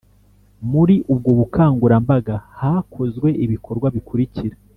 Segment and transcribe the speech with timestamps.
[0.71, 4.55] Muri ubwo bukangurambaga hakozwe ibikorwa bikurikira